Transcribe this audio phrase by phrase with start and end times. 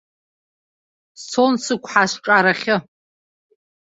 [1.21, 2.75] Сцон сықәҳа сҿарахьы.